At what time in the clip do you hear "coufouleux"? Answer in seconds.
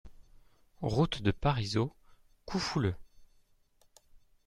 2.47-2.95